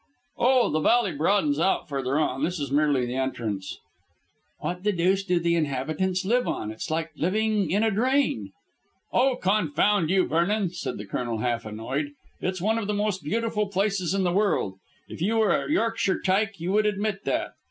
[0.39, 2.43] "Oh, the valley broadens out further on.
[2.43, 3.77] This is merely the entrance."
[4.57, 6.71] "What the deuce do the inhabitants live on?
[6.71, 8.51] It's like living in a drain."
[9.13, 12.13] "Oh, confound you, Vernon," said the Colonel half annoyed.
[12.39, 14.79] "It's one of the most beautiful places in the world.
[15.07, 17.51] If you were a Yorkshire tyke you would admit that.